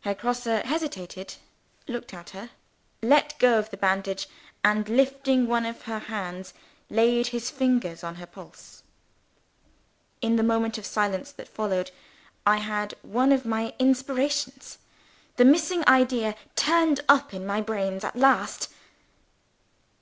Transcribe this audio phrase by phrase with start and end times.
[0.00, 1.34] Herr Grosse hesitated
[1.86, 2.48] looked at her
[3.02, 4.26] let go of the bandage
[4.64, 6.54] and lifting one of her hands,
[6.88, 8.82] laid his fingers on her pulse.
[10.22, 11.90] In the moment of silence that followed,
[12.46, 14.78] I had one of my inspirations.
[15.36, 18.70] The missing idea turned up in my brains at last.